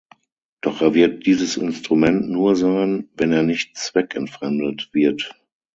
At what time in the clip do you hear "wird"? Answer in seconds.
0.95-1.27, 4.93-5.35